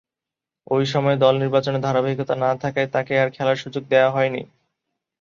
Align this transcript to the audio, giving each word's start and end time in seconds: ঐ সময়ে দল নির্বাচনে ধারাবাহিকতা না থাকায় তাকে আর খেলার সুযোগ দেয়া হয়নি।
ঐ 0.67 0.77
সময়ে 0.85 1.17
দল 1.17 1.33
নির্বাচনে 1.37 1.79
ধারাবাহিকতা 1.79 2.35
না 2.35 2.51
থাকায় 2.61 2.89
তাকে 2.93 3.13
আর 3.19 3.29
খেলার 3.29 3.61
সুযোগ 3.63 3.83
দেয়া 3.89 4.09
হয়নি। 4.09 4.41